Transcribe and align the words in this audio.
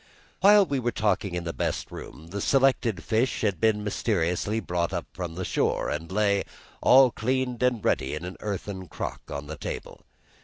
While 0.39 0.65
we 0.65 0.79
were 0.79 0.91
talking 0.91 1.35
in 1.35 1.43
the 1.43 1.53
best 1.53 1.91
room 1.91 2.29
the 2.29 2.41
selected 2.41 3.03
fish 3.03 3.41
had 3.41 3.61
been 3.61 3.83
mysteriously 3.83 4.59
brought 4.59 4.91
up 4.93 5.05
from 5.13 5.35
the 5.35 5.45
shore, 5.45 5.89
and 5.91 6.11
lay 6.11 6.43
all 6.81 7.11
cleaned 7.11 7.61
and 7.61 7.85
ready 7.85 8.15
in 8.15 8.25
an 8.25 8.35
earthen 8.39 8.87
crock 8.87 9.21
on 9.29 9.45
the 9.45 9.57
table. 9.57 10.03